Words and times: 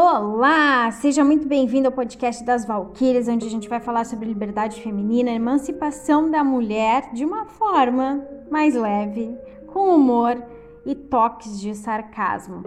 Olá, 0.00 0.92
seja 0.92 1.24
muito 1.24 1.48
bem-vindo 1.48 1.88
ao 1.88 1.92
podcast 1.92 2.44
das 2.44 2.64
Valquírias, 2.64 3.26
onde 3.26 3.44
a 3.44 3.50
gente 3.50 3.68
vai 3.68 3.80
falar 3.80 4.06
sobre 4.06 4.28
liberdade 4.28 4.80
feminina, 4.80 5.28
emancipação 5.28 6.30
da 6.30 6.44
mulher 6.44 7.12
de 7.12 7.24
uma 7.24 7.46
forma 7.46 8.24
mais 8.48 8.76
leve, 8.76 9.36
com 9.66 9.92
humor 9.92 10.40
e 10.86 10.94
toques 10.94 11.60
de 11.60 11.74
sarcasmo. 11.74 12.62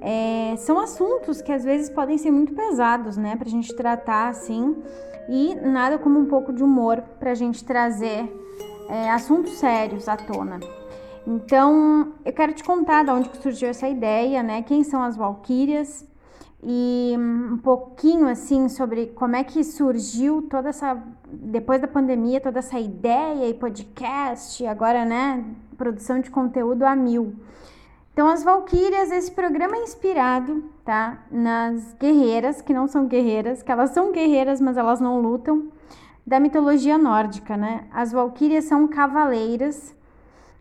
É, 0.00 0.54
são 0.58 0.78
assuntos 0.78 1.42
que 1.42 1.50
às 1.50 1.64
vezes 1.64 1.90
podem 1.90 2.16
ser 2.16 2.30
muito 2.30 2.54
pesados, 2.54 3.16
né, 3.16 3.34
para 3.34 3.48
a 3.48 3.50
gente 3.50 3.74
tratar 3.74 4.28
assim, 4.28 4.76
e 5.28 5.56
nada 5.56 5.98
como 5.98 6.20
um 6.20 6.26
pouco 6.26 6.52
de 6.52 6.62
humor 6.62 7.02
para 7.18 7.32
a 7.32 7.34
gente 7.34 7.64
trazer 7.64 8.32
é, 8.88 9.10
assuntos 9.10 9.54
sérios 9.54 10.06
à 10.06 10.16
tona. 10.16 10.60
Então, 11.26 12.12
eu 12.24 12.32
quero 12.32 12.52
te 12.52 12.62
contar 12.62 13.02
de 13.02 13.10
onde 13.10 13.28
surgiu 13.42 13.68
essa 13.68 13.88
ideia, 13.88 14.40
né? 14.40 14.62
Quem 14.62 14.84
são 14.84 15.02
as 15.02 15.16
Valquírias 15.16 16.08
e 16.62 17.14
um 17.16 17.56
pouquinho 17.56 18.28
assim 18.28 18.68
sobre 18.68 19.06
como 19.06 19.34
é 19.34 19.42
que 19.42 19.64
surgiu 19.64 20.42
toda 20.42 20.68
essa 20.68 21.02
depois 21.26 21.80
da 21.80 21.88
pandemia 21.88 22.40
toda 22.40 22.58
essa 22.58 22.78
ideia 22.78 23.48
e 23.48 23.54
podcast 23.54 24.66
agora 24.66 25.04
né 25.04 25.42
produção 25.78 26.20
de 26.20 26.30
conteúdo 26.30 26.82
a 26.82 26.94
mil. 26.94 27.34
Então 28.12 28.28
as 28.28 28.42
Valquírias 28.42 29.10
esse 29.10 29.30
programa 29.30 29.76
é 29.76 29.82
inspirado 29.82 30.62
tá 30.84 31.22
nas 31.30 31.94
guerreiras 31.94 32.60
que 32.60 32.74
não 32.74 32.86
são 32.86 33.06
guerreiras 33.06 33.62
que 33.62 33.72
elas 33.72 33.90
são 33.90 34.12
guerreiras 34.12 34.60
mas 34.60 34.76
elas 34.76 35.00
não 35.00 35.18
lutam 35.20 35.68
da 36.26 36.38
mitologia 36.38 36.98
nórdica 36.98 37.56
né. 37.56 37.84
As 37.90 38.12
Valquírias 38.12 38.66
são 38.66 38.86
cavaleiras 38.86 39.96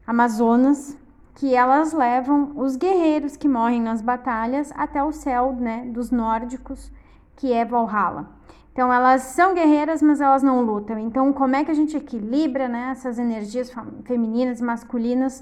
amazonas 0.08 0.98
que 1.40 1.56
elas 1.56 1.94
levam 1.94 2.52
os 2.58 2.76
guerreiros 2.76 3.38
que 3.38 3.48
morrem 3.48 3.82
nas 3.82 4.02
batalhas 4.02 4.74
até 4.76 5.02
o 5.02 5.14
céu, 5.14 5.56
né, 5.58 5.86
dos 5.86 6.12
nórdicos, 6.12 6.92
que 7.38 7.54
é 7.54 7.64
Valhalla. 7.64 8.30
Então 8.74 8.92
elas 8.92 9.22
são 9.22 9.54
guerreiras, 9.54 10.02
mas 10.02 10.20
elas 10.20 10.44
não 10.44 10.62
lutam. 10.62 11.00
Então 11.00 11.32
como 11.32 11.56
é 11.56 11.64
que 11.64 11.72
a 11.72 11.74
gente 11.74 11.96
equilibra, 11.96 12.68
né, 12.68 12.90
essas 12.92 13.18
energias 13.18 13.74
femininas 14.04 14.60
e 14.60 14.64
masculinas? 14.66 15.42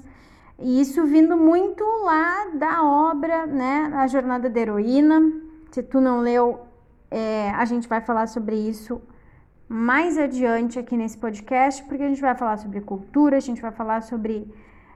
E 0.56 0.80
isso 0.80 1.04
vindo 1.04 1.36
muito 1.36 1.82
lá 2.04 2.46
da 2.54 2.84
obra, 2.84 3.44
né, 3.46 3.90
A 3.96 4.06
Jornada 4.06 4.48
da 4.48 4.60
Heroína. 4.60 5.20
Se 5.72 5.82
tu 5.82 6.00
não 6.00 6.20
leu, 6.20 6.60
é, 7.10 7.50
a 7.50 7.64
gente 7.64 7.88
vai 7.88 8.00
falar 8.00 8.28
sobre 8.28 8.54
isso 8.54 9.02
mais 9.68 10.16
adiante 10.16 10.78
aqui 10.78 10.96
nesse 10.96 11.18
podcast, 11.18 11.82
porque 11.86 12.04
a 12.04 12.08
gente 12.08 12.20
vai 12.20 12.36
falar 12.36 12.56
sobre 12.56 12.80
cultura, 12.82 13.36
a 13.36 13.40
gente 13.40 13.60
vai 13.60 13.72
falar 13.72 14.00
sobre 14.02 14.48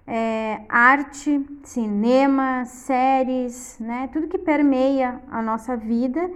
é, 0.06 0.62
arte, 0.68 1.44
cinema, 1.62 2.64
séries, 2.64 3.76
né? 3.78 4.08
Tudo 4.12 4.28
que 4.28 4.38
permeia 4.38 5.20
a 5.30 5.40
nossa 5.40 5.76
vida 5.76 6.30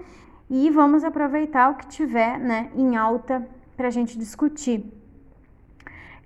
e 0.49 0.71
vamos 0.71 1.03
aproveitar 1.05 1.71
o 1.71 1.75
que 1.75 1.87
tiver, 1.87 2.39
né, 2.39 2.71
em 2.75 2.97
alta 2.97 3.47
para 3.77 3.89
a 3.89 3.91
gente 3.91 4.17
discutir. 4.17 4.85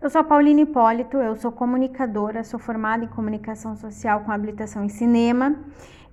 Eu 0.00 0.08
sou 0.08 0.20
a 0.20 0.24
Paulina 0.24 0.60
Hipólito, 0.60 1.16
eu 1.16 1.36
sou 1.36 1.52
comunicadora, 1.52 2.44
sou 2.44 2.58
formada 2.58 3.04
em 3.04 3.08
comunicação 3.08 3.76
social 3.76 4.20
com 4.20 4.32
habilitação 4.32 4.84
em 4.84 4.88
cinema 4.88 5.56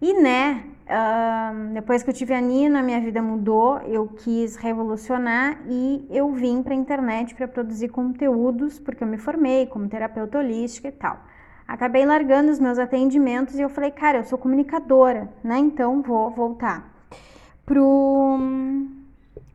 e, 0.02 0.14
né, 0.14 0.64
uh, 0.86 1.74
depois 1.74 2.04
que 2.04 2.10
eu 2.10 2.14
tive 2.14 2.34
a 2.34 2.42
Nina, 2.42 2.84
minha 2.84 3.02
vida 3.02 3.22
mudou, 3.22 3.80
eu 3.80 4.08
quis 4.08 4.56
revolucionar 4.56 5.60
e 5.68 6.06
eu 6.10 6.32
vim 6.32 6.62
para 6.62 6.74
a 6.74 6.78
internet 6.78 7.34
para 7.34 7.48
produzir 7.48 7.90
conteúdos, 7.90 8.80
porque 8.80 9.04
eu 9.04 9.08
me 9.08 9.18
formei 9.18 9.66
como 9.66 9.90
terapeuta 9.90 10.38
holística 10.38 10.88
e 10.88 10.92
tal. 10.92 11.20
Acabei 11.68 12.06
largando 12.06 12.52
os 12.52 12.60
meus 12.60 12.78
atendimentos 12.80 13.56
e 13.56 13.62
eu 13.62 13.70
falei, 13.70 13.92
cara, 13.92 14.20
eu 14.20 14.24
sou 14.24 14.38
comunicadora, 14.38 15.30
né? 15.44 15.58
Então 15.58 16.02
vou 16.02 16.30
voltar 16.32 16.94
pro. 17.66 18.40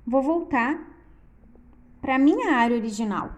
Vou 0.04 0.20
voltar 0.20 0.78
para 2.02 2.18
minha 2.18 2.56
área 2.56 2.76
original. 2.76 3.30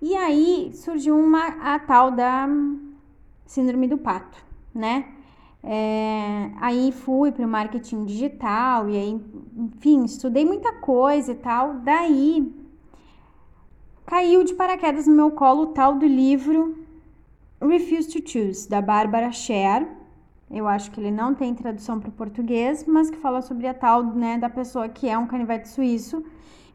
E 0.00 0.16
aí 0.16 0.72
surgiu 0.74 1.16
uma 1.16 1.46
a 1.62 1.78
tal 1.78 2.10
da 2.10 2.48
síndrome 3.46 3.86
do 3.86 3.96
pato, 3.96 4.44
né? 4.74 5.06
É, 5.64 6.50
aí 6.60 6.90
fui 6.90 7.30
para 7.30 7.46
o 7.46 7.48
marketing 7.48 8.04
digital 8.04 8.88
e 8.88 8.96
aí, 8.96 9.20
enfim, 9.56 10.04
estudei 10.04 10.44
muita 10.44 10.72
coisa 10.72 11.32
e 11.32 11.36
tal. 11.36 11.74
Daí 11.74 12.52
caiu 14.04 14.42
de 14.42 14.54
paraquedas 14.54 15.06
no 15.06 15.14
meu 15.14 15.30
colo 15.30 15.62
o 15.62 15.66
tal 15.68 15.94
do 15.94 16.06
livro 16.06 16.76
Refuse 17.60 18.08
to 18.08 18.28
Choose, 18.28 18.68
da 18.68 18.82
Bárbara 18.82 19.30
Scher. 19.30 19.86
Eu 20.50 20.66
acho 20.66 20.90
que 20.90 21.00
ele 21.00 21.10
não 21.10 21.32
tem 21.32 21.54
tradução 21.54 21.98
para 21.98 22.10
o 22.10 22.12
português, 22.12 22.84
mas 22.84 23.08
que 23.08 23.16
fala 23.16 23.40
sobre 23.40 23.66
a 23.66 23.72
tal 23.72 24.02
né, 24.02 24.36
da 24.36 24.50
pessoa 24.50 24.88
que 24.88 25.08
é 25.08 25.16
um 25.16 25.26
canivete 25.26 25.68
suíço, 25.68 26.24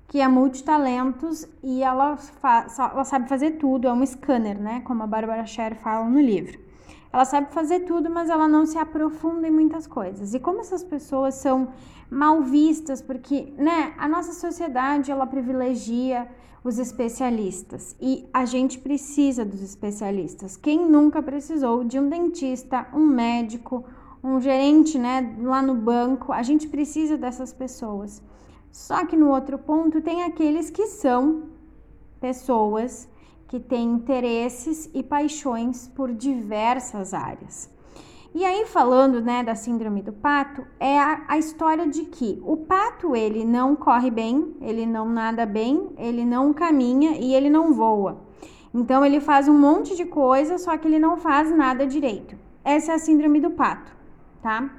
que 0.07 0.19
é 0.19 0.27
multitalentos 0.27 1.47
e 1.61 1.83
ela, 1.83 2.17
ela 2.41 3.03
sabe 3.03 3.27
fazer 3.27 3.51
tudo, 3.51 3.87
é 3.87 3.93
um 3.93 4.03
scanner, 4.03 4.57
né? 4.57 4.81
Como 4.81 5.03
a 5.03 5.07
Bárbara 5.07 5.45
Scher 5.45 5.75
fala 5.75 6.09
no 6.09 6.19
livro. 6.19 6.66
Ela 7.11 7.25
sabe 7.25 7.53
fazer 7.53 7.81
tudo, 7.81 8.09
mas 8.09 8.29
ela 8.29 8.47
não 8.47 8.65
se 8.65 8.77
aprofunda 8.77 9.47
em 9.47 9.51
muitas 9.51 9.87
coisas. 9.87 10.33
E 10.33 10.39
como 10.39 10.59
essas 10.59 10.83
pessoas 10.83 11.35
são 11.35 11.69
mal 12.09 12.41
vistas, 12.41 13.01
porque, 13.01 13.53
né, 13.57 13.93
a 13.97 14.07
nossa 14.07 14.33
sociedade 14.33 15.11
ela 15.11 15.25
privilegia 15.25 16.27
os 16.63 16.79
especialistas 16.79 17.95
e 18.01 18.27
a 18.33 18.43
gente 18.43 18.79
precisa 18.79 19.45
dos 19.45 19.61
especialistas. 19.61 20.57
Quem 20.57 20.89
nunca 20.89 21.21
precisou 21.21 21.83
de 21.83 21.99
um 21.99 22.09
dentista, 22.09 22.87
um 22.93 23.05
médico, 23.05 23.85
um 24.23 24.39
gerente, 24.41 24.97
né, 24.99 25.35
lá 25.41 25.61
no 25.61 25.75
banco? 25.75 26.33
A 26.33 26.43
gente 26.43 26.67
precisa 26.67 27.17
dessas 27.17 27.53
pessoas. 27.53 28.21
Só 28.71 29.05
que 29.05 29.15
no 29.15 29.29
outro 29.29 29.57
ponto 29.57 30.01
tem 30.01 30.23
aqueles 30.23 30.69
que 30.69 30.87
são 30.87 31.43
pessoas 32.19 33.07
que 33.47 33.59
têm 33.59 33.91
interesses 33.93 34.89
e 34.93 35.01
paixões 35.01 35.87
por 35.87 36.13
diversas 36.13 37.13
áreas. 37.13 37.69
E 38.35 38.45
aí 38.45 38.65
falando, 38.65 39.21
né, 39.21 39.41
da 39.41 39.55
síndrome 39.55 40.01
do 40.01 40.11
pato, 40.13 40.67
é 40.79 40.99
a, 40.99 41.23
a, 41.27 41.37
história 41.37 41.87
de 41.87 42.03
que 42.03 42.39
o 42.45 42.57
pato 42.57 43.15
ele 43.15 43.43
não 43.43 43.75
corre 43.75 44.11
bem, 44.11 44.55
ele 44.61 44.85
não 44.85 45.09
nada 45.09 45.45
bem, 45.45 45.89
ele 45.97 46.23
não 46.25 46.53
caminha 46.53 47.17
e 47.17 47.33
ele 47.33 47.49
não 47.49 47.73
voa. 47.73 48.21
Então 48.73 49.03
ele 49.03 49.19
faz 49.19 49.47
um 49.47 49.57
monte 49.57 49.95
de 49.95 50.05
coisa, 50.05 50.57
só 50.57 50.77
que 50.77 50.87
ele 50.87 50.99
não 50.99 51.17
faz 51.17 51.49
nada 51.55 51.87
direito. 51.87 52.37
Essa 52.63 52.91
é 52.91 52.95
a 52.95 52.99
síndrome 52.99 53.39
do 53.39 53.51
pato, 53.51 53.91
tá? 54.43 54.69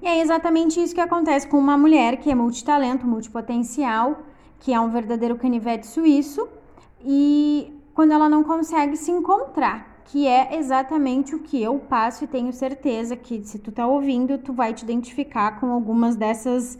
E 0.00 0.06
é 0.06 0.20
exatamente 0.20 0.80
isso 0.80 0.94
que 0.94 1.00
acontece 1.00 1.48
com 1.48 1.58
uma 1.58 1.78
mulher 1.78 2.18
que 2.18 2.30
é 2.30 2.34
multitalento, 2.34 3.06
multipotencial, 3.06 4.22
que 4.60 4.72
é 4.72 4.78
um 4.78 4.90
verdadeiro 4.90 5.36
canivete 5.36 5.86
suíço, 5.86 6.48
e 7.04 7.72
quando 7.94 8.12
ela 8.12 8.28
não 8.28 8.42
consegue 8.42 8.96
se 8.96 9.10
encontrar, 9.10 10.02
que 10.04 10.26
é 10.26 10.56
exatamente 10.56 11.34
o 11.34 11.38
que 11.38 11.62
eu 11.62 11.78
passo 11.78 12.24
e 12.24 12.26
tenho 12.26 12.52
certeza 12.52 13.16
que 13.16 13.42
se 13.44 13.58
tu 13.58 13.70
tá 13.70 13.86
ouvindo, 13.86 14.38
tu 14.38 14.52
vai 14.52 14.74
te 14.74 14.82
identificar 14.82 15.60
com 15.60 15.70
algumas 15.70 16.16
dessas 16.16 16.78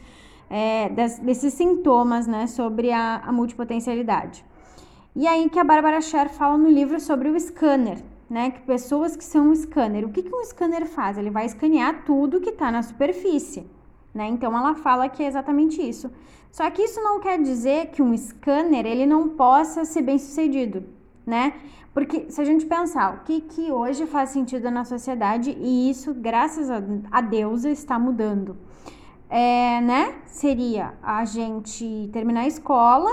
é, 0.51 0.91
desses 0.91 1.55
sintomas, 1.55 2.27
né, 2.27 2.47
sobre 2.47 2.93
a, 2.93 3.23
a 3.25 3.33
multipotencialidade. 3.33 4.45
E 5.17 5.27
aí 5.27 5.49
que 5.49 5.59
a 5.59 5.65
Bárbara 5.65 6.01
Scher 6.03 6.29
fala 6.29 6.59
no 6.59 6.69
livro 6.69 7.01
sobre 7.01 7.31
o 7.31 7.41
scanner, 7.41 7.99
né, 8.29 8.51
que 8.51 8.61
pessoas 8.61 9.17
que 9.17 9.25
são 9.25 9.49
um 9.49 9.55
scanner. 9.55 10.05
O 10.05 10.11
que, 10.11 10.23
que 10.23 10.35
um 10.35 10.45
scanner 10.45 10.87
faz? 10.87 11.17
Ele 11.17 11.31
vai 11.31 11.47
escanear 11.47 12.05
tudo 12.05 12.41
que 12.41 12.51
está 12.51 12.71
na 12.71 12.83
superfície, 12.83 13.67
né? 14.15 14.29
Então 14.29 14.57
ela 14.57 14.75
fala 14.75 15.09
que 15.09 15.23
é 15.23 15.27
exatamente 15.27 15.81
isso. 15.81 16.11
Só 16.51 16.71
que 16.71 16.83
isso 16.83 17.01
não 17.01 17.19
quer 17.19 17.41
dizer 17.41 17.89
que 17.89 18.03
um 18.03 18.17
scanner 18.17 18.85
ele 18.85 19.07
não 19.07 19.31
possa 19.31 19.85
ser 19.85 20.03
bem 20.03 20.19
sucedido, 20.19 20.85
né? 21.27 21.55
Porque 21.95 22.31
se 22.31 22.41
a 22.41 22.45
gente 22.45 22.65
pensar 22.65 23.15
o 23.15 23.25
que, 23.25 23.41
que 23.41 23.71
hoje 23.71 24.07
faz 24.07 24.31
sentido 24.31 24.71
na 24.71 24.85
sociedade, 24.85 25.57
e 25.59 25.91
isso, 25.91 26.15
graças 26.15 26.71
a, 26.71 27.21
Deus, 27.21 27.65
está 27.65 27.99
mudando. 27.99 28.57
É, 29.29 29.81
né? 29.81 30.15
Seria 30.27 30.95
a 31.03 31.25
gente 31.25 32.09
terminar 32.13 32.43
a 32.43 32.47
escola, 32.47 33.11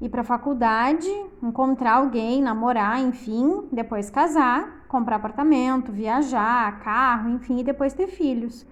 ir 0.00 0.08
para 0.08 0.20
a 0.20 0.24
faculdade, 0.24 1.08
encontrar 1.42 1.94
alguém, 1.94 2.42
namorar, 2.42 3.00
enfim, 3.00 3.68
depois 3.72 4.10
casar, 4.10 4.84
comprar 4.88 5.16
apartamento, 5.16 5.92
viajar, 5.92 6.80
carro, 6.80 7.30
enfim, 7.30 7.60
e 7.60 7.64
depois 7.64 7.92
ter 7.92 8.06
filhos. 8.06 8.66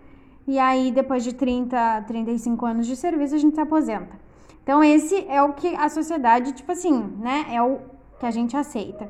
E 0.46 0.58
aí, 0.58 0.92
depois 0.92 1.24
de 1.24 1.34
30, 1.34 2.04
35 2.06 2.66
anos 2.66 2.86
de 2.86 2.94
serviço, 2.96 3.34
a 3.34 3.38
gente 3.38 3.54
se 3.54 3.60
aposenta. 3.60 4.16
Então, 4.62 4.82
esse 4.82 5.26
é 5.28 5.42
o 5.42 5.52
que 5.52 5.74
a 5.74 5.88
sociedade, 5.88 6.52
tipo 6.52 6.70
assim, 6.72 6.92
né? 7.18 7.46
É 7.50 7.62
o 7.62 7.78
que 8.18 8.26
a 8.26 8.30
gente 8.30 8.56
aceita. 8.56 9.08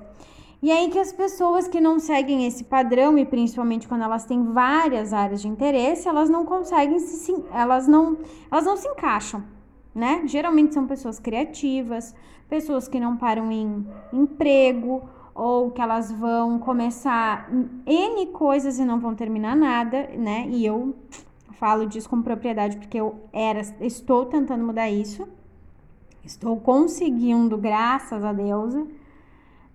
E 0.63 0.73
aí 0.73 0.89
que 0.89 0.99
as 0.99 1.13
pessoas 1.13 1.69
que 1.69 1.81
não 1.81 1.99
seguem 1.99 2.47
esse 2.47 2.65
padrão, 2.65 3.19
e 3.19 3.25
principalmente 3.25 3.87
quando 3.87 4.03
elas 4.03 4.25
têm 4.25 4.43
várias 4.53 5.13
áreas 5.13 5.43
de 5.43 5.49
interesse, 5.49 6.09
elas 6.09 6.31
não 6.31 6.45
conseguem 6.45 6.99
se. 6.99 7.35
Elas 7.53 7.87
não, 7.87 8.17
elas 8.51 8.65
não 8.65 8.77
se 8.77 8.89
encaixam, 8.89 9.45
né? 9.95 10.23
Geralmente 10.27 10.73
são 10.73 10.87
pessoas 10.87 11.21
criativas, 11.21 12.15
pessoas 12.49 12.89
que 12.89 12.99
não 12.99 13.17
param 13.17 13.53
em 13.53 13.87
emprego 14.13 15.09
ou 15.35 15.71
que 15.71 15.83
elas 15.83 16.11
vão 16.11 16.59
começar 16.59 17.51
N 17.87 18.27
coisas 18.29 18.79
e 18.79 18.85
não 18.85 18.99
vão 18.99 19.15
terminar 19.15 19.55
nada, 19.55 20.09
né? 20.17 20.47
E 20.49 20.65
eu 20.65 20.97
falo 21.59 21.87
disso 21.87 22.09
com 22.09 22.23
propriedade 22.23 22.77
porque 22.77 22.99
eu 22.99 23.29
era, 23.33 23.61
estou 23.81 24.27
tentando 24.27 24.65
mudar 24.65 24.91
isso. 24.91 25.27
Estou 26.25 26.59
conseguindo, 26.61 27.57
graças 27.57 28.25
a 28.25 28.33
Deus, 28.33 28.75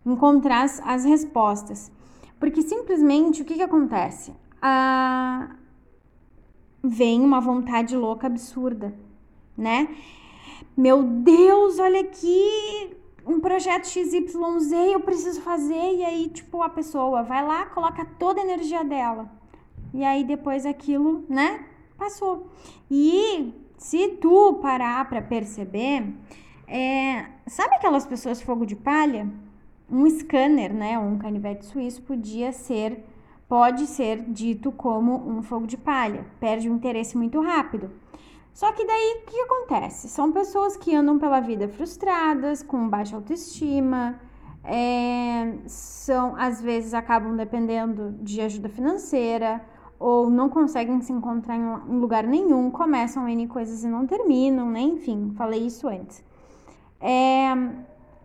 encontrar 0.06 0.64
as, 0.64 0.82
as 0.86 1.06
respostas. 1.06 1.92
Porque 2.40 2.62
simplesmente 2.62 3.42
o 3.42 3.46
que, 3.46 3.56
que 3.56 3.62
acontece? 3.62 4.34
Ah, 4.62 5.56
vem 6.84 7.22
uma 7.22 7.40
vontade 7.40 7.96
louca 7.96 8.28
absurda, 8.28 8.94
né? 9.58 9.88
Meu 10.76 11.04
Deus, 11.04 11.80
olha 11.80 12.02
aqui, 12.02 12.98
um 13.26 13.40
projeto 13.40 13.88
XYZ, 13.88 14.72
eu 14.92 15.00
preciso 15.00 15.42
fazer, 15.42 15.96
e 15.96 16.04
aí, 16.04 16.28
tipo, 16.30 16.62
a 16.62 16.70
pessoa 16.70 17.24
vai 17.24 17.46
lá, 17.46 17.66
coloca 17.68 18.06
toda 18.18 18.42
a 18.42 18.44
energia 18.44 18.84
dela. 18.84 19.30
E 19.94 20.04
aí 20.04 20.24
depois 20.24 20.66
aquilo, 20.66 21.26
né, 21.28 21.66
passou. 22.02 22.48
E 22.90 23.54
se 23.78 24.08
tu 24.20 24.56
parar 24.56 25.08
para 25.08 25.22
perceber, 25.22 26.12
é, 26.68 27.26
sabe 27.46 27.76
aquelas 27.76 28.08
pessoas 28.08 28.42
fogo 28.42 28.66
de 28.66 28.76
palha? 28.76 29.30
Um 29.90 30.10
scanner, 30.10 30.74
né, 30.74 30.98
um 30.98 31.18
canivete 31.20 31.66
suíço 31.66 32.02
podia 32.02 32.52
ser, 32.52 33.06
pode 33.48 33.86
ser 33.86 34.22
dito 34.22 34.72
como 34.72 35.30
um 35.30 35.44
fogo 35.44 35.68
de 35.68 35.78
palha. 35.78 36.26
Perde 36.40 36.70
o 36.70 36.74
interesse 36.74 37.16
muito 37.16 37.40
rápido. 37.40 37.92
Só 38.52 38.72
que 38.72 38.86
daí 38.86 39.22
o 39.22 39.30
que 39.30 39.40
acontece? 39.42 40.10
São 40.10 40.32
pessoas 40.32 40.76
que 40.76 40.96
andam 40.96 41.20
pela 41.20 41.40
vida 41.40 41.70
frustradas, 41.70 42.64
com 42.64 42.90
baixa 42.90 43.16
autoestima, 43.16 44.20
é, 44.64 45.56
são 45.68 46.36
às 46.36 46.62
vezes 46.62 46.94
acabam 46.94 47.36
dependendo 47.36 48.12
de 48.22 48.42
ajuda 48.42 48.70
financeira 48.70 49.62
ou 50.02 50.32
não 50.32 50.50
conseguem 50.50 51.00
se 51.00 51.14
encontrar 51.14 51.56
em 51.56 52.00
lugar 52.00 52.24
nenhum, 52.24 52.72
começam 52.72 53.30
N 53.30 53.48
coisas 53.48 53.84
e 53.84 53.88
não 53.88 54.08
terminam, 54.08 54.68
né? 54.68 54.82
Enfim, 54.82 55.32
falei 55.38 55.68
isso 55.68 55.88
antes. 55.88 56.24
É, 57.00 57.52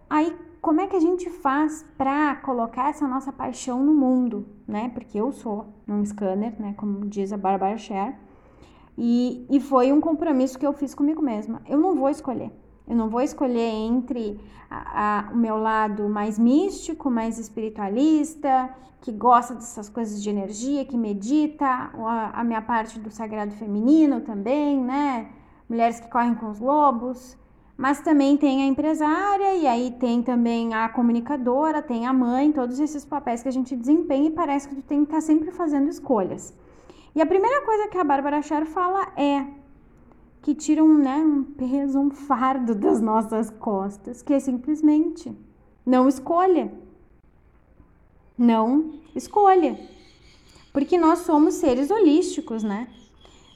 aí, 0.09 0.35
como 0.63 0.81
é 0.81 0.87
que 0.87 0.97
a 0.97 1.01
gente 1.01 1.29
faz 1.29 1.85
para 1.99 2.37
colocar 2.37 2.89
essa 2.89 3.07
nossa 3.07 3.31
paixão 3.31 3.85
no 3.85 3.93
mundo, 3.93 4.47
né? 4.67 4.91
Porque 4.95 5.21
eu 5.21 5.31
sou 5.33 5.67
um 5.87 6.03
scanner, 6.03 6.59
né? 6.59 6.75
Como 6.79 7.05
diz 7.05 7.31
a 7.31 7.37
Barbara 7.37 7.77
Sher. 7.77 8.17
E, 8.97 9.47
e 9.51 9.61
foi 9.61 9.93
um 9.93 10.01
compromisso 10.01 10.59
que 10.59 10.67
eu 10.67 10.73
fiz 10.73 10.95
comigo 10.95 11.21
mesma. 11.21 11.61
Eu 11.69 11.79
não 11.79 11.95
vou 11.95 12.09
escolher. 12.09 12.51
Eu 12.89 12.95
não 12.97 13.09
vou 13.09 13.21
escolher 13.21 13.71
entre 13.71 14.41
a, 14.71 15.29
a, 15.29 15.33
o 15.33 15.37
meu 15.37 15.57
lado 15.57 16.09
mais 16.09 16.39
místico, 16.39 17.11
mais 17.11 17.39
espiritualista, 17.39 18.71
que 19.01 19.13
gosta 19.13 19.55
dessas 19.55 19.89
coisas 19.89 20.23
de 20.23 20.31
energia, 20.31 20.85
que 20.85 20.97
medita, 20.97 21.67
a, 21.67 22.41
a 22.41 22.45
minha 22.45 22.63
parte 22.63 22.99
do 22.99 23.11
sagrado 23.11 23.53
feminino 23.55 24.21
também, 24.21 24.81
né? 24.81 25.29
Mulheres 25.69 26.01
que 26.01 26.09
correm 26.09 26.35
com 26.35 26.51
os 26.51 26.61
lobos. 26.61 27.37
Mas 27.77 28.01
também 28.01 28.39
tem 28.39 28.63
a 28.63 28.67
empresária, 28.67 29.55
e 29.55 29.67
aí 29.67 29.91
tem 30.01 30.23
também 30.23 30.73
a 30.73 30.89
comunicadora, 30.89 31.83
tem 31.83 32.07
a 32.07 32.13
mãe, 32.13 32.51
todos 32.51 32.81
esses 32.81 33.05
papéis 33.05 33.43
que 33.43 33.49
a 33.49 33.53
gente 33.53 33.77
desempenha 33.77 34.29
e 34.29 34.31
parece 34.31 34.67
que 34.67 34.77
tu 34.77 34.83
tem 34.83 35.01
que 35.01 35.13
estar 35.13 35.21
sempre 35.21 35.51
fazendo 35.51 35.91
escolhas. 35.91 36.57
E 37.15 37.21
a 37.21 37.27
primeira 37.27 37.65
coisa 37.67 37.89
que 37.89 37.99
a 37.99 38.05
Bárbara 38.05 38.41
Scher 38.41 38.65
fala 38.65 39.09
é 39.17 39.45
que 40.47 40.55
tira 40.55 40.85
um, 40.85 40.97
né, 40.97 41.17
um 41.17 41.43
peso, 41.43 41.99
um 41.99 42.09
fardo 42.09 42.73
das 42.79 43.01
nossas 43.01 43.51
costas, 43.51 44.23
que 44.23 44.33
é 44.33 44.39
simplesmente 44.39 45.37
não 45.85 46.09
escolha. 46.09 46.73
Não 48.39 49.01
escolha. 49.13 49.77
Porque 50.73 50.97
nós 50.97 51.21
somos 51.21 51.55
seres 51.55 51.91
holísticos, 51.91 52.63
né? 52.63 52.87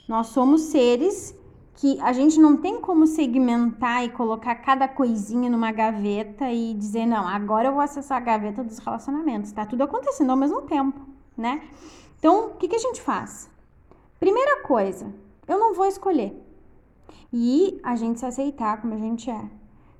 Nós 0.08 0.28
somos 0.28 0.62
seres 0.62 1.32
que 1.76 1.96
a 2.00 2.12
gente 2.12 2.40
não 2.40 2.56
tem 2.56 2.80
como 2.80 3.06
segmentar 3.06 4.04
e 4.04 4.10
colocar 4.10 4.56
cada 4.56 4.88
coisinha 4.88 5.48
numa 5.48 5.70
gaveta 5.70 6.50
e 6.50 6.74
dizer, 6.74 7.06
não, 7.06 7.24
agora 7.28 7.68
eu 7.68 7.72
vou 7.72 7.82
acessar 7.82 8.18
a 8.18 8.24
gaveta 8.24 8.64
dos 8.64 8.78
relacionamentos. 8.78 9.52
Tá 9.52 9.64
tudo 9.64 9.84
acontecendo 9.84 10.30
ao 10.30 10.36
mesmo 10.36 10.62
tempo, 10.62 10.98
né? 11.36 11.62
Então, 12.18 12.48
o 12.48 12.54
que, 12.56 12.66
que 12.66 12.74
a 12.74 12.80
gente 12.80 13.00
faz? 13.00 13.48
Primeira 14.18 14.62
coisa, 14.62 15.14
eu 15.46 15.56
não 15.56 15.72
vou 15.72 15.86
escolher. 15.86 16.49
E 17.32 17.80
a 17.82 17.96
gente 17.96 18.20
se 18.20 18.26
aceitar 18.26 18.80
como 18.80 18.94
a 18.94 18.98
gente 18.98 19.30
é. 19.30 19.44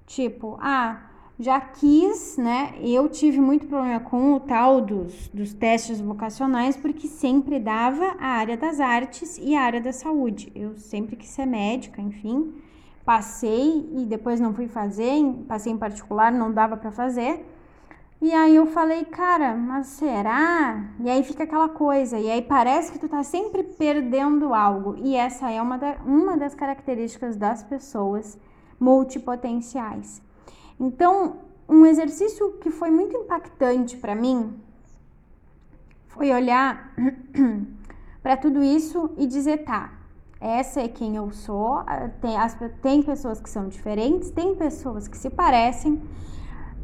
Tipo, 0.06 0.56
ah, 0.60 1.10
já 1.38 1.58
quis, 1.58 2.36
né? 2.36 2.74
Eu 2.82 3.08
tive 3.08 3.40
muito 3.40 3.66
problema 3.66 3.98
com 4.00 4.34
o 4.34 4.40
tal 4.40 4.80
dos, 4.80 5.28
dos 5.28 5.54
testes 5.54 6.00
vocacionais, 6.00 6.76
porque 6.76 7.08
sempre 7.08 7.58
dava 7.58 8.16
a 8.20 8.26
área 8.26 8.56
das 8.56 8.78
artes 8.78 9.38
e 9.38 9.56
a 9.56 9.62
área 9.62 9.80
da 9.80 9.92
saúde. 9.92 10.52
Eu 10.54 10.76
sempre 10.76 11.16
quis 11.16 11.30
ser 11.30 11.46
médica, 11.46 12.02
enfim. 12.02 12.52
Passei 13.04 13.88
e 13.96 14.04
depois 14.04 14.38
não 14.38 14.52
fui 14.52 14.68
fazer, 14.68 15.22
passei 15.48 15.72
em 15.72 15.78
particular, 15.78 16.30
não 16.30 16.52
dava 16.52 16.76
para 16.76 16.90
fazer. 16.90 17.44
E 18.22 18.34
aí 18.34 18.54
eu 18.54 18.66
falei, 18.66 19.06
cara, 19.06 19.54
mas 19.54 19.86
será? 19.86 20.84
E 21.00 21.08
aí 21.08 21.22
fica 21.24 21.44
aquela 21.44 21.70
coisa, 21.70 22.18
e 22.18 22.30
aí 22.30 22.42
parece 22.42 22.92
que 22.92 22.98
tu 22.98 23.08
tá 23.08 23.22
sempre 23.22 23.62
perdendo 23.62 24.52
algo. 24.52 24.94
E 24.98 25.16
essa 25.16 25.50
é 25.50 25.60
uma, 25.60 25.78
da, 25.78 25.96
uma 26.04 26.36
das 26.36 26.54
características 26.54 27.34
das 27.36 27.62
pessoas 27.62 28.38
multipotenciais. 28.78 30.20
Então, 30.78 31.38
um 31.66 31.86
exercício 31.86 32.52
que 32.60 32.70
foi 32.70 32.90
muito 32.90 33.16
impactante 33.16 33.96
para 33.96 34.14
mim 34.14 34.54
foi 36.08 36.30
olhar 36.30 36.94
para 38.22 38.36
tudo 38.36 38.62
isso 38.62 39.12
e 39.16 39.26
dizer, 39.26 39.64
tá, 39.64 39.94
essa 40.38 40.80
é 40.80 40.88
quem 40.88 41.16
eu 41.16 41.30
sou, 41.30 41.82
tem, 42.20 42.36
as, 42.36 42.54
tem 42.82 43.02
pessoas 43.02 43.40
que 43.40 43.48
são 43.48 43.68
diferentes, 43.68 44.30
tem 44.30 44.54
pessoas 44.54 45.08
que 45.08 45.16
se 45.16 45.30
parecem, 45.30 46.02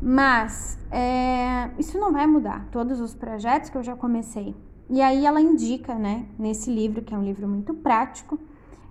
mas 0.01 0.79
é, 0.91 1.71
isso 1.79 1.99
não 1.99 2.13
vai 2.13 2.27
mudar 2.27 2.69
todos 2.71 3.01
os 3.01 3.15
projetos 3.15 3.71
que 3.71 3.77
eu 3.77 3.83
já 3.83 3.97
comecei. 3.97 4.55
E 4.89 5.03
aí 5.03 5.27
ela 5.27 5.41
indica, 5.41 5.95
né, 5.95 6.27
nesse 6.39 6.71
livro, 6.71 7.03
que 7.03 7.15
é 7.15 7.19
um 7.19 7.25
livro 7.25 7.49
muito 7.49 7.75
prático, 7.75 8.39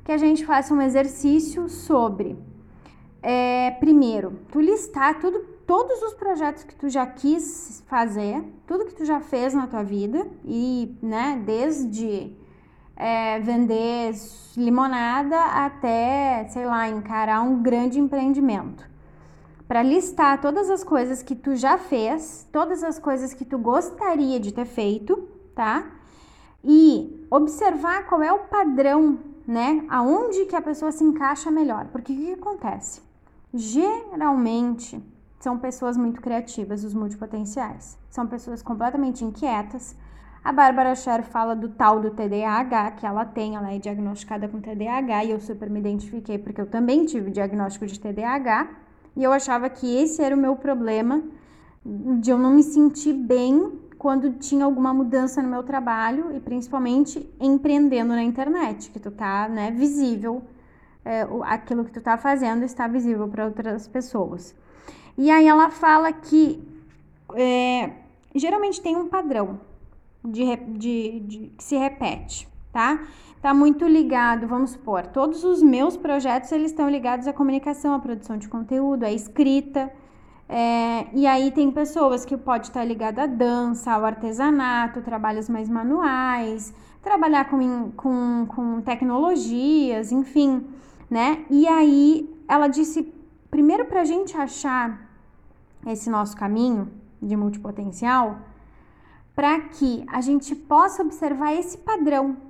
que 0.04 0.12
a 0.12 0.18
gente 0.18 0.46
faça 0.46 0.74
um 0.74 0.82
exercício 0.82 1.70
sobre, 1.70 2.38
é, 3.24 3.72
primeiro, 3.80 4.40
tu 4.52 4.60
listar 4.60 5.20
tudo, 5.20 5.40
todos 5.66 6.02
os 6.02 6.14
projetos 6.14 6.64
que 6.64 6.76
tu 6.76 6.90
já 6.90 7.08
quis 7.08 7.84
fazer, 7.88 8.44
tudo 8.68 8.86
que 8.86 8.94
tu 8.94 9.06
já 9.06 9.20
fez 9.20 9.54
na 9.54 9.68
tua 9.68 9.84
vida, 9.84 10.28
e, 10.44 10.96
né, 11.02 11.42
desde 11.46 12.36
é, 12.96 13.40
vender 13.40 14.14
limonada 14.58 15.40
até, 15.40 16.46
sei 16.50 16.66
lá, 16.66 16.90
encarar 16.90 17.42
um 17.42 17.64
grande 17.64 18.00
empreendimento 18.00 18.95
para 19.68 19.82
listar 19.82 20.40
todas 20.42 20.70
as 20.70 20.84
coisas 20.84 21.24
que 21.24 21.36
tu 21.36 21.56
já 21.56 21.78
fez, 21.78 22.48
todas 22.52 22.84
as 22.84 23.00
coisas 23.00 23.34
que 23.34 23.44
tu 23.44 23.58
gostaria 23.58 24.40
de 24.40 24.54
ter 24.54 24.66
feito, 24.66 25.28
tá? 25.56 25.86
E 26.64 27.26
observar 27.32 28.06
qual 28.08 28.22
é 28.22 28.32
o 28.32 28.40
padrão, 28.40 29.20
né? 29.48 29.86
Aonde 29.90 30.46
que 30.46 30.56
a 30.56 30.62
pessoa 30.62 30.92
se 30.92 31.04
encaixa 31.04 31.50
melhor. 31.50 31.88
Porque 31.92 32.14
o 32.14 32.16
que, 32.16 32.34
acontece? 32.34 33.02
Geralmente 33.54 35.02
são 35.40 35.58
pessoas 35.58 35.98
muito 35.98 36.22
criativas, 36.22 36.84
os 36.84 36.94
multipotenciais. 36.94 37.98
São 38.10 38.28
pessoas 38.28 38.62
completamente 38.62 39.24
inquietas. 39.24 39.96
A 40.44 40.52
Bárbara 40.52 40.96
Scher 40.96 41.24
fala 41.24 41.56
do 41.56 41.70
tal 41.70 42.00
do 42.00 42.12
TDAH 42.12 42.92
que 42.92 43.06
ela 43.06 43.26
tem, 43.26 43.56
ela 43.56 43.74
é 43.74 43.80
diagnosticada 43.80 44.48
com 44.48 44.62
TDAH 44.62 45.26
e 45.26 45.32
eu 45.32 45.40
super 45.40 45.72
me 45.72 45.80
identifiquei 45.80 46.38
porque 46.38 46.62
eu 46.62 46.68
também 46.68 47.04
tive 47.06 47.32
diagnóstico 47.32 47.88
de 47.88 48.00
TDAH. 48.00 48.86
E 49.16 49.24
eu 49.24 49.32
achava 49.32 49.70
que 49.70 49.88
esse 50.02 50.22
era 50.22 50.36
o 50.36 50.40
meu 50.40 50.56
problema, 50.56 51.24
de 51.86 52.32
eu 52.32 52.38
não 52.38 52.56
me 52.56 52.64
sentir 52.64 53.14
bem 53.14 53.80
quando 53.98 54.34
tinha 54.34 54.66
alguma 54.66 54.94
mudança 54.94 55.42
no 55.42 55.50
meu 55.50 55.64
trabalho 55.64 56.36
e 56.36 56.40
principalmente 56.40 57.28
empreendendo 57.40 58.10
na 58.10 58.24
internet, 58.24 58.92
que 58.92 59.00
tu 59.00 59.10
tá, 59.12 59.48
né, 59.48 59.72
visível, 59.72 60.44
é, 61.04 61.28
aquilo 61.44 61.86
que 61.86 61.92
tu 61.92 62.02
tá 62.02 62.18
fazendo 62.18 62.64
está 62.64 62.88
visível 62.88 63.28
para 63.28 63.46
outras 63.46 63.88
pessoas. 63.88 64.56
E 65.18 65.32
aí 65.32 65.48
ela 65.48 65.70
fala 65.70 66.12
que 66.12 66.62
é, 67.36 67.92
geralmente 68.34 68.82
tem 68.82 68.96
um 68.96 69.08
padrão 69.08 69.60
de, 70.24 70.56
de, 70.56 71.20
de, 71.22 71.38
que 71.58 71.64
se 71.64 71.78
repete, 71.78 72.48
tá? 72.76 73.00
está 73.46 73.54
muito 73.54 73.88
ligado, 73.88 74.48
vamos 74.48 74.72
supor, 74.72 75.06
todos 75.06 75.44
os 75.44 75.62
meus 75.62 75.96
projetos 75.96 76.52
eles 76.52 76.72
estão 76.72 76.90
ligados 76.90 77.26
à 77.26 77.32
comunicação, 77.32 77.94
à 77.94 78.00
produção 78.00 78.38
de 78.38 78.50
conteúdo, 78.50 79.04
à 79.04 79.12
escrita. 79.12 79.92
É, 80.50 81.08
e 81.14 81.26
aí 81.28 81.52
tem 81.52 81.72
pessoas 81.72 82.26
que 82.26 82.36
pode 82.36 82.68
estar 82.68 82.84
ligada 82.84 83.24
à 83.24 83.28
dança, 83.28 83.92
ao 83.92 84.04
artesanato, 84.04 85.02
trabalhos 85.02 85.48
mais 85.48 85.70
manuais, 85.70 86.74
trabalhar 87.04 87.46
com, 87.48 87.92
com, 87.92 88.48
com 88.48 88.82
tecnologias, 88.82 90.12
enfim, 90.12 90.66
né? 91.08 91.46
E 91.50 91.68
aí 91.68 92.28
ela 92.48 92.68
disse, 92.68 93.14
primeiro 93.52 93.86
para 93.86 94.02
a 94.02 94.06
gente 94.06 94.36
achar 94.36 95.08
esse 95.86 96.10
nosso 96.10 96.36
caminho 96.36 96.92
de 97.22 97.38
multipotencial, 97.38 98.40
para 99.36 99.60
que 99.60 100.04
a 100.12 100.20
gente 100.20 100.56
possa 100.56 101.04
observar 101.04 101.54
esse 101.54 101.78
padrão 101.78 102.45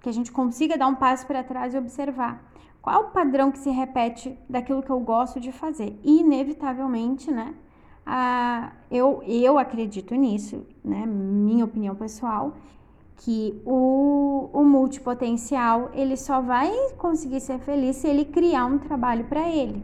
que 0.00 0.08
a 0.08 0.12
gente 0.12 0.30
consiga 0.30 0.76
dar 0.76 0.86
um 0.86 0.94
passo 0.94 1.26
para 1.26 1.42
trás 1.42 1.74
e 1.74 1.78
observar 1.78 2.42
qual 2.80 3.02
o 3.02 3.10
padrão 3.10 3.50
que 3.50 3.58
se 3.58 3.70
repete 3.70 4.38
daquilo 4.48 4.82
que 4.82 4.90
eu 4.90 5.00
gosto 5.00 5.40
de 5.40 5.52
fazer. 5.52 5.98
E, 6.02 6.20
inevitavelmente, 6.20 7.30
né? 7.30 7.54
Ah, 8.06 8.72
eu, 8.90 9.22
eu 9.26 9.58
acredito 9.58 10.14
nisso, 10.14 10.66
né? 10.82 11.04
Minha 11.04 11.64
opinião 11.64 11.94
pessoal, 11.94 12.54
que 13.18 13.60
o, 13.66 14.48
o 14.52 14.64
multipotencial 14.64 15.90
ele 15.92 16.16
só 16.16 16.40
vai 16.40 16.70
conseguir 16.96 17.40
ser 17.40 17.58
feliz 17.58 17.96
se 17.96 18.06
ele 18.06 18.24
criar 18.24 18.64
um 18.66 18.78
trabalho 18.78 19.24
para 19.24 19.46
ele, 19.48 19.82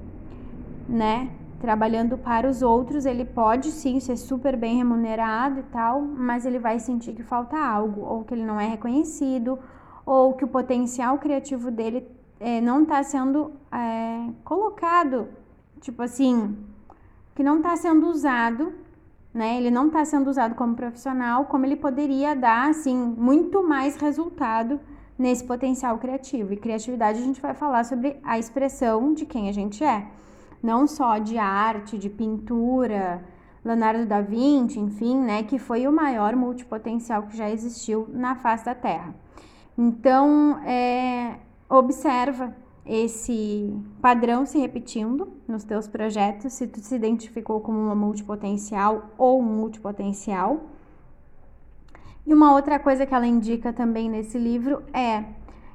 né? 0.89 1.31
Trabalhando 1.61 2.17
para 2.17 2.49
os 2.49 2.63
outros, 2.63 3.05
ele 3.05 3.25
pode 3.25 3.71
sim 3.73 3.99
ser 3.99 4.17
super 4.17 4.57
bem 4.57 4.77
remunerado 4.77 5.61
e 5.61 5.63
tal, 5.65 6.01
mas 6.01 6.47
ele 6.47 6.59
vai 6.59 6.79
sentir 6.79 7.13
que 7.15 7.23
falta 7.23 7.59
algo, 7.59 8.03
ou 8.03 8.25
que 8.25 8.35
ele 8.35 8.45
não 8.45 8.61
é 8.61 8.67
reconhecido, 8.67 9.59
ou 10.05 10.35
que 10.35 10.45
o 10.45 10.49
potencial 10.49 11.19
criativo 11.19 11.71
dele 11.71 12.07
é, 12.39 12.61
não 12.61 12.83
está 12.83 13.03
sendo 13.03 13.53
é, 13.73 14.31
colocado, 14.45 15.29
tipo 15.81 16.03
assim, 16.03 16.57
que 17.35 17.43
não 17.43 17.59
está 17.59 17.77
sendo 17.77 18.07
usado, 18.09 18.73
né? 19.33 19.57
Ele 19.57 19.71
não 19.71 19.89
está 19.89 20.05
sendo 20.05 20.29
usado 20.29 20.55
como 20.55 20.77
profissional, 20.77 21.47
como 21.47 21.67
ele 21.67 21.77
poderia 21.77 22.37
dar, 22.37 22.71
assim, 22.71 22.97
muito 22.97 23.67
mais 23.67 23.97
resultado 23.97 24.79
nesse 25.19 25.45
potencial 25.45 25.99
criativo. 25.99 26.53
E 26.53 26.57
criatividade 26.57 27.19
a 27.19 27.25
gente 27.25 27.41
vai 27.41 27.55
falar 27.55 27.85
sobre 27.85 28.17
a 28.23 28.39
expressão 28.39 29.13
de 29.15 29.27
quem 29.27 29.49
a 29.49 29.53
gente 29.53 29.83
é, 29.83 30.07
não 30.63 30.87
só 30.87 31.19
de 31.19 31.39
arte, 31.39 31.99
de 31.99 32.09
pintura, 32.09 33.25
Leonardo 33.65 34.05
da 34.05 34.21
Vinci, 34.21 34.79
enfim, 34.79 35.19
né, 35.19 35.43
que 35.43 35.59
foi 35.59 35.87
o 35.87 35.93
maior 35.93 36.37
multipotencial 36.37 37.23
que 37.23 37.37
já 37.37 37.51
existiu 37.51 38.07
na 38.13 38.35
face 38.35 38.65
da 38.65 38.75
Terra. 38.75 39.15
Então, 39.77 40.59
é, 40.65 41.39
observa 41.69 42.55
esse 42.87 43.75
padrão 44.01 44.45
se 44.45 44.59
repetindo 44.59 45.33
nos 45.49 45.65
teus 45.65 45.89
projetos, 45.89 46.53
se 46.53 46.67
tu 46.67 46.81
se 46.81 46.95
identificou 46.95 47.61
como 47.61 47.79
uma 47.79 47.95
multipotencial 47.95 49.11
ou 49.17 49.41
um 49.41 49.45
multipotencial. 49.45 50.69
E 52.27 52.33
uma 52.33 52.53
outra 52.53 52.79
coisa 52.79 53.07
que 53.07 53.15
ela 53.15 53.27
indica 53.27 53.73
também 53.73 54.09
nesse 54.09 54.39
livro 54.39 54.83
é 54.93 55.25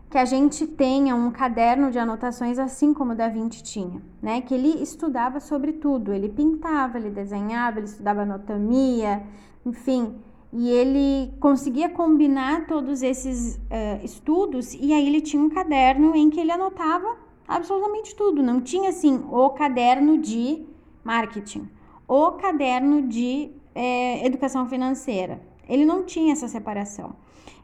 que 0.10 0.18
a 0.18 0.26
gente 0.26 0.66
tenha 0.66 1.16
um 1.16 1.30
caderno 1.30 1.92
de 1.92 2.00
anotações 2.00 2.58
assim 2.58 2.94
como 2.94 3.12
o 3.12 3.16
Da 3.16 3.28
Vinci 3.28 3.62
tinha, 3.62 4.02
né? 4.22 4.42
Que 4.42 4.56
ele 4.56 4.82
estudava 4.82 5.40
sobre 5.40 5.74
tudo, 5.74 6.12
ele 6.12 6.30
pintava, 6.30 6.98
ele 6.98 7.12
desenhava, 7.12 7.78
ele 7.78 7.86
estudava 7.86 8.22
anatomia, 8.24 9.22
enfim, 9.64 10.16
e 10.52 10.70
ele 10.70 11.32
conseguia 11.40 11.90
combinar 11.90 12.66
todos 12.66 13.04
esses 13.04 13.56
uh, 13.56 14.04
estudos 14.04 14.74
e 14.74 14.94
aí 14.94 15.08
ele 15.08 15.22
tinha 15.22 15.42
um 15.42 15.50
caderno 15.50 16.16
em 16.16 16.30
que 16.30 16.40
ele 16.40 16.52
anotava 16.52 17.18
absolutamente 17.48 18.16
tudo. 18.16 18.42
Não 18.42 18.60
tinha 18.60 18.90
assim 18.90 19.24
o 19.32 19.50
caderno 19.52 20.18
de 20.18 20.66
marketing, 21.04 21.70
o 22.08 22.32
caderno 22.32 23.04
de 23.04 23.52
é, 23.76 24.26
educação 24.26 24.68
financeira. 24.68 25.42
Ele 25.68 25.86
não 25.86 26.04
tinha 26.04 26.34
essa 26.34 26.48
separação. 26.48 27.16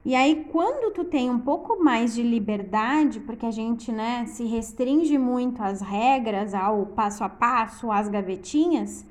E 0.04 0.14
aí, 0.14 0.46
quando 0.52 0.94
tu 0.94 1.04
tem 1.04 1.32
um 1.32 1.40
pouco 1.40 1.84
mais 1.84 2.14
de 2.14 2.22
liberdade, 2.22 3.20
porque 3.20 3.44
a 3.44 3.52
gente 3.52 3.92
né, 3.92 4.26
se 4.28 4.46
restringe 4.46 5.18
muito 5.18 5.64
às 5.64 5.82
regras, 5.82 6.54
ao 6.54 6.86
passo 6.86 7.24
a 7.24 7.30
passo, 7.30 7.92
às 7.92 8.08
gavetinhas, 8.08 9.04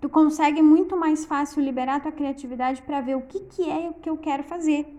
tu 0.00 0.08
consegue 0.08 0.62
muito 0.62 0.96
mais 0.96 1.24
fácil 1.24 1.62
liberar 1.62 2.00
tua 2.00 2.12
criatividade 2.12 2.82
para 2.82 3.00
ver 3.00 3.16
o 3.16 3.22
que, 3.22 3.40
que 3.40 3.70
é 3.70 3.92
que 3.92 4.08
eu 4.08 4.16
quero 4.16 4.42
fazer. 4.42 4.96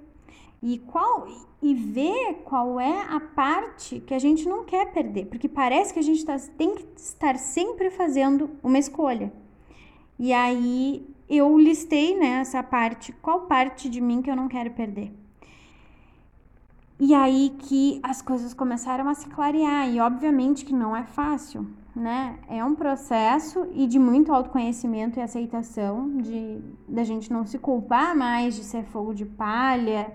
E 0.62 0.78
qual 0.78 1.28
e 1.62 1.76
ver 1.76 2.42
qual 2.44 2.80
é 2.80 3.02
a 3.10 3.20
parte 3.20 4.00
que 4.00 4.14
a 4.14 4.20
gente 4.20 4.48
não 4.48 4.64
quer 4.64 4.92
perder, 4.92 5.28
porque 5.28 5.48
parece 5.48 5.94
que 5.94 6.00
a 6.00 6.04
gente 6.04 6.26
tá, 6.26 6.36
tem 6.58 6.74
que 6.74 6.86
estar 6.98 7.38
sempre 7.38 7.92
fazendo 7.92 8.50
uma 8.64 8.80
escolha. 8.80 9.32
E 10.18 10.34
aí 10.34 11.08
eu 11.30 11.58
listei 11.58 12.18
né, 12.18 12.44
parte, 12.70 13.14
qual 13.14 13.42
parte 13.42 13.90
de 13.90 14.02
mim 14.02 14.22
que 14.22 14.30
eu 14.30 14.36
não 14.36 14.48
quero 14.48 14.72
perder. 14.72 15.12
E 17.00 17.14
aí 17.14 17.56
que 17.60 18.00
as 18.04 18.22
coisas 18.22 18.54
começaram 18.54 19.08
a 19.08 19.14
se 19.14 19.28
clarear, 19.30 19.90
e 19.90 20.00
obviamente 20.00 20.66
que 20.66 20.74
não 20.74 20.96
é 20.96 21.04
fácil, 21.04 21.68
né? 21.96 22.40
É 22.48 22.64
um 22.64 22.74
processo 22.74 23.68
e 23.74 23.86
de 23.86 24.00
muito 24.00 24.34
autoconhecimento 24.34 25.20
e 25.20 25.22
aceitação, 25.22 26.18
de 26.18 26.62
da 26.88 27.04
gente 27.04 27.32
não 27.32 27.46
se 27.46 27.58
culpar 27.60 28.16
mais 28.16 28.56
de 28.56 28.64
ser 28.64 28.84
fogo 28.86 29.14
de 29.14 29.26
palha, 29.26 30.12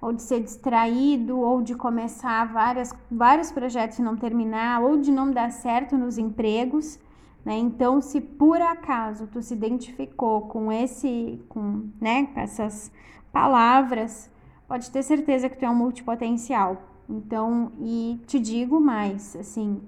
ou 0.00 0.12
de 0.12 0.20
ser 0.20 0.40
distraído, 0.40 1.38
ou 1.38 1.62
de 1.62 1.74
começar 1.74 2.44
várias, 2.52 2.92
vários 3.10 3.50
projetos 3.50 3.98
e 3.98 4.02
não 4.02 4.16
terminar, 4.16 4.82
ou 4.82 4.98
de 4.98 5.10
não 5.10 5.30
dar 5.30 5.50
certo 5.50 5.96
nos 5.96 6.18
empregos. 6.18 6.98
Né? 7.42 7.56
Então, 7.56 8.02
se 8.02 8.20
por 8.20 8.60
acaso 8.60 9.26
tu 9.26 9.40
se 9.40 9.54
identificou 9.54 10.42
com 10.42 10.70
esse, 10.70 11.42
com, 11.48 11.88
né, 11.98 12.26
com 12.26 12.40
essas 12.40 12.92
palavras, 13.32 14.30
pode 14.68 14.90
ter 14.90 15.02
certeza 15.02 15.48
que 15.48 15.56
tu 15.56 15.64
é 15.64 15.70
um 15.70 15.74
multipotencial. 15.74 16.82
Então, 17.08 17.72
e 17.80 18.20
te 18.26 18.38
digo 18.38 18.80
mais, 18.80 19.34
assim, 19.36 19.80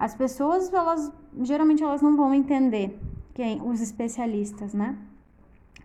as 0.00 0.14
pessoas, 0.14 0.72
elas 0.72 1.12
geralmente 1.42 1.82
elas 1.82 2.00
não 2.00 2.16
vão 2.16 2.32
entender 2.32 2.98
quem 3.34 3.60
os 3.60 3.82
especialistas, 3.82 4.72
né? 4.72 4.96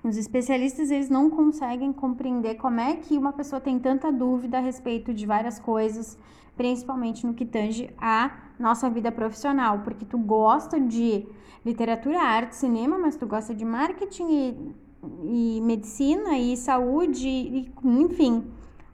Os 0.02 0.16
especialistas 0.16 0.90
eles 0.90 1.10
não 1.10 1.30
conseguem 1.30 1.92
compreender 1.92 2.56
como 2.56 2.80
é 2.80 2.96
que 2.96 3.18
uma 3.18 3.34
pessoa 3.34 3.60
tem 3.60 3.78
tanta 3.78 4.14
dúvida 4.14 4.58
a 4.58 4.62
respeito 4.62 5.14
de 5.14 5.26
várias 5.26 5.60
coisas, 5.60 6.18
principalmente 6.56 7.28
no 7.28 7.34
que 7.34 7.46
tange 7.46 7.94
a 7.98 8.32
nossa 8.58 8.90
vida 8.90 9.12
profissional, 9.12 9.80
porque 9.80 10.06
tu 10.06 10.18
gosta 10.18 10.80
de 10.80 11.28
literatura, 11.66 12.22
arte, 12.22 12.56
cinema, 12.56 12.98
mas 12.98 13.18
tu 13.18 13.28
gosta 13.28 13.54
de 13.54 13.66
marketing 13.66 14.28
e, 14.30 15.58
e 15.58 15.62
medicina 15.62 16.38
e 16.38 16.56
saúde, 16.56 17.28
e, 17.28 17.70
enfim. 17.84 18.46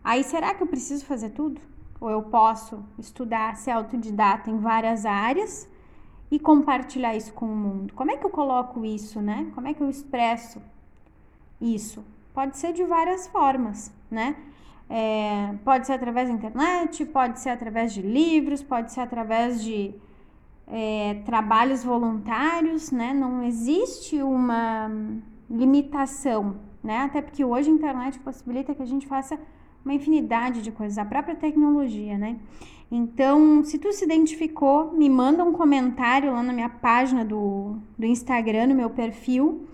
Aí 0.03 0.23
será 0.23 0.55
que 0.55 0.63
eu 0.63 0.67
preciso 0.67 1.05
fazer 1.05 1.29
tudo? 1.29 1.61
Ou 2.01 2.09
eu 2.09 2.23
posso 2.23 2.83
estudar, 2.97 3.55
ser 3.55 3.71
autodidata 3.71 4.49
em 4.49 4.57
várias 4.57 5.05
áreas 5.05 5.69
e 6.31 6.39
compartilhar 6.39 7.15
isso 7.15 7.31
com 7.31 7.45
o 7.45 7.55
mundo. 7.55 7.93
Como 7.93 8.09
é 8.09 8.17
que 8.17 8.25
eu 8.25 8.31
coloco 8.31 8.83
isso, 8.83 9.21
né? 9.21 9.51
Como 9.53 9.67
é 9.67 9.73
que 9.75 9.83
eu 9.83 9.89
expresso 9.89 10.59
isso? 11.61 12.03
Pode 12.33 12.57
ser 12.57 12.73
de 12.73 12.83
várias 12.83 13.27
formas, 13.27 13.93
né? 14.09 14.35
É, 14.89 15.53
pode 15.63 15.85
ser 15.85 15.93
através 15.93 16.27
da 16.27 16.33
internet, 16.33 17.05
pode 17.05 17.39
ser 17.39 17.49
através 17.51 17.93
de 17.93 18.01
livros, 18.01 18.63
pode 18.63 18.91
ser 18.91 19.01
através 19.01 19.63
de 19.63 19.93
é, 20.67 21.21
trabalhos 21.23 21.83
voluntários, 21.83 22.91
né? 22.91 23.13
Não 23.13 23.43
existe 23.43 24.23
uma 24.23 24.89
limitação, 25.49 26.55
né? 26.83 27.03
Até 27.03 27.21
porque 27.21 27.45
hoje 27.45 27.69
a 27.69 27.73
internet 27.73 28.19
possibilita 28.19 28.73
que 28.73 28.81
a 28.81 28.87
gente 28.87 29.05
faça 29.05 29.39
uma 29.83 29.93
infinidade 29.93 30.61
de 30.61 30.71
coisas, 30.71 30.97
a 30.97 31.05
própria 31.05 31.35
tecnologia, 31.35 32.17
né? 32.17 32.37
Então, 32.91 33.63
se 33.63 33.77
tu 33.77 33.93
se 33.93 34.03
identificou, 34.03 34.91
me 34.91 35.09
manda 35.09 35.43
um 35.45 35.53
comentário 35.53 36.33
lá 36.33 36.43
na 36.43 36.51
minha 36.51 36.69
página 36.69 37.23
do, 37.23 37.77
do 37.97 38.05
Instagram, 38.05 38.67
no 38.67 38.75
meu 38.75 38.89
perfil, 38.89 39.65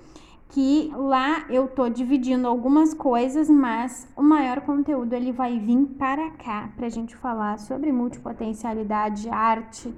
que 0.49 0.91
lá 0.95 1.45
eu 1.49 1.67
tô 1.67 1.89
dividindo 1.89 2.47
algumas 2.47 2.93
coisas, 2.93 3.49
mas 3.49 4.07
o 4.15 4.21
maior 4.21 4.61
conteúdo 4.61 5.13
ele 5.13 5.31
vai 5.31 5.59
vir 5.59 5.85
para 5.97 6.29
cá 6.31 6.69
pra 6.77 6.89
gente 6.89 7.15
falar 7.15 7.57
sobre 7.57 7.91
multipotencialidade, 7.91 9.27
arte, 9.29 9.93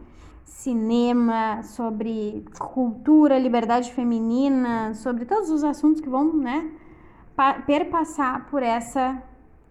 cinema, 0.46 1.62
sobre 1.64 2.46
cultura, 2.58 3.38
liberdade 3.38 3.92
feminina, 3.94 4.94
sobre 4.94 5.26
todos 5.26 5.50
os 5.50 5.64
assuntos 5.64 6.02
que 6.02 6.10
vão, 6.10 6.34
né, 6.34 6.72
perpassar 7.66 8.48
por 8.50 8.64
essa 8.64 9.22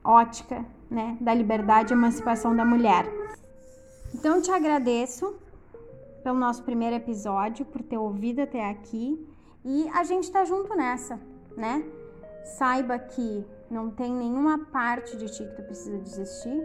ótica 0.08 0.64
né, 0.90 1.18
da 1.20 1.34
liberdade 1.34 1.92
e 1.92 1.94
emancipação 1.94 2.56
da 2.56 2.64
mulher. 2.64 3.06
Então, 4.14 4.40
te 4.40 4.50
agradeço 4.50 5.36
pelo 6.24 6.38
nosso 6.38 6.62
primeiro 6.62 6.96
episódio, 6.96 7.66
por 7.66 7.82
ter 7.82 7.98
ouvido 7.98 8.40
até 8.40 8.68
aqui 8.68 9.18
e 9.64 9.86
a 9.90 10.02
gente 10.02 10.30
tá 10.30 10.44
junto 10.44 10.74
nessa, 10.74 11.20
né? 11.56 11.84
Saiba 12.56 12.98
que 12.98 13.44
não 13.70 13.90
tem 13.90 14.10
nenhuma 14.10 14.58
parte 14.72 15.16
de 15.16 15.26
ti 15.26 15.44
que 15.44 15.56
tu 15.56 15.62
precisa 15.62 15.98
desistir. 15.98 16.62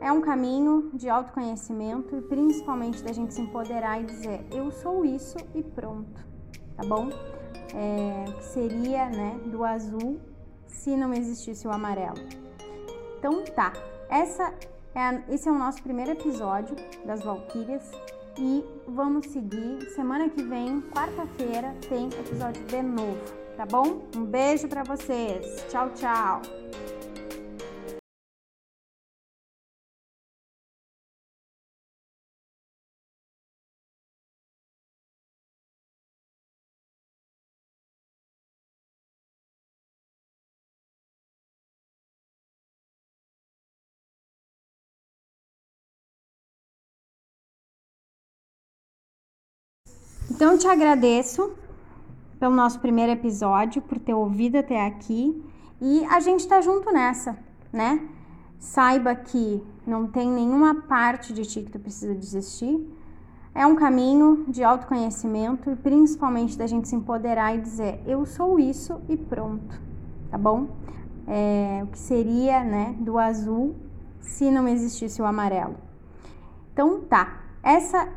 É 0.00 0.12
um 0.12 0.20
caminho 0.20 0.90
de 0.94 1.08
autoconhecimento 1.08 2.16
e 2.16 2.22
principalmente 2.22 3.02
da 3.02 3.12
gente 3.12 3.34
se 3.34 3.40
empoderar 3.40 4.00
e 4.00 4.04
dizer 4.04 4.46
eu 4.52 4.70
sou 4.70 5.04
isso 5.04 5.36
e 5.54 5.62
pronto, 5.62 6.24
tá 6.76 6.84
bom? 6.86 7.10
É, 7.74 8.32
que 8.32 8.44
seria, 8.44 9.08
né, 9.08 9.40
do 9.46 9.64
azul 9.64 10.20
se 10.66 10.96
não 10.96 11.12
existisse 11.12 11.66
o 11.66 11.70
amarelo. 11.70 12.39
Então 13.20 13.44
tá, 13.44 13.74
essa 14.08 14.50
é, 14.94 15.34
esse 15.34 15.46
é 15.46 15.52
o 15.52 15.58
nosso 15.58 15.82
primeiro 15.82 16.12
episódio 16.12 16.74
das 17.04 17.22
Valquírias 17.22 17.82
e 18.38 18.64
vamos 18.88 19.26
seguir. 19.26 19.82
Semana 19.94 20.30
que 20.30 20.42
vem, 20.42 20.80
quarta-feira, 20.80 21.76
tem 21.86 22.06
episódio 22.06 22.64
de 22.64 22.80
novo, 22.80 23.20
tá 23.58 23.66
bom? 23.66 24.08
Um 24.16 24.24
beijo 24.24 24.66
para 24.68 24.84
vocês. 24.84 25.66
Tchau, 25.68 25.90
tchau. 25.90 26.40
Então, 50.40 50.56
te 50.56 50.66
agradeço 50.66 51.52
pelo 52.38 52.54
nosso 52.54 52.80
primeiro 52.80 53.12
episódio, 53.12 53.82
por 53.82 53.98
ter 53.98 54.14
ouvido 54.14 54.56
até 54.56 54.86
aqui. 54.86 55.38
E 55.82 56.02
a 56.06 56.18
gente 56.18 56.48
tá 56.48 56.62
junto 56.62 56.90
nessa, 56.90 57.36
né? 57.70 58.08
Saiba 58.58 59.14
que 59.14 59.62
não 59.86 60.06
tem 60.06 60.30
nenhuma 60.30 60.76
parte 60.76 61.34
de 61.34 61.44
ti 61.44 61.60
que 61.60 61.70
tu 61.70 61.78
precisa 61.78 62.14
desistir. 62.14 62.90
É 63.54 63.66
um 63.66 63.76
caminho 63.76 64.46
de 64.48 64.64
autoconhecimento 64.64 65.70
e 65.70 65.76
principalmente 65.76 66.56
da 66.56 66.66
gente 66.66 66.88
se 66.88 66.96
empoderar 66.96 67.54
e 67.54 67.60
dizer: 67.60 68.00
eu 68.06 68.24
sou 68.24 68.58
isso 68.58 68.98
e 69.10 69.18
pronto, 69.18 69.78
tá 70.30 70.38
bom? 70.38 70.68
É, 71.28 71.80
o 71.84 71.88
que 71.88 71.98
seria, 71.98 72.64
né, 72.64 72.96
do 72.98 73.18
azul 73.18 73.76
se 74.22 74.50
não 74.50 74.66
existisse 74.66 75.20
o 75.20 75.26
amarelo. 75.26 75.76
Então 76.72 77.02
tá, 77.02 77.42
essa 77.62 78.08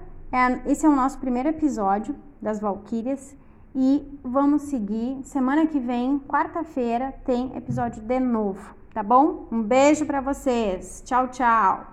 esse 0.65 0.83
é 0.83 0.89
o 0.89 0.95
nosso 0.95 1.19
primeiro 1.19 1.49
episódio 1.49 2.15
das 2.41 2.59
Valquírias 2.59 3.37
e 3.75 4.19
vamos 4.23 4.63
seguir. 4.63 5.19
Semana 5.23 5.67
que 5.67 5.79
vem, 5.79 6.17
quarta-feira, 6.27 7.13
tem 7.23 7.55
episódio 7.55 8.01
de 8.01 8.19
novo, 8.19 8.73
tá 8.95 9.03
bom? 9.03 9.47
Um 9.51 9.61
beijo 9.61 10.07
para 10.07 10.21
vocês. 10.21 11.03
Tchau, 11.05 11.27
tchau. 11.27 11.92